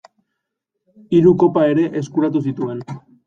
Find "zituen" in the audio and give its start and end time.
2.47-2.83